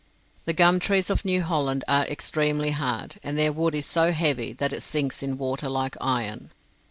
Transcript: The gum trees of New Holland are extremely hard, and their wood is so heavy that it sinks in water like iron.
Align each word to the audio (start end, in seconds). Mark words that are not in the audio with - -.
The 0.45 0.53
gum 0.53 0.79
trees 0.79 1.11
of 1.11 1.23
New 1.23 1.43
Holland 1.43 1.83
are 1.87 2.07
extremely 2.07 2.71
hard, 2.71 3.19
and 3.21 3.37
their 3.37 3.53
wood 3.53 3.75
is 3.75 3.85
so 3.85 4.11
heavy 4.13 4.51
that 4.53 4.73
it 4.73 4.81
sinks 4.81 5.21
in 5.21 5.37
water 5.37 5.69
like 5.69 5.95
iron. 6.01 6.49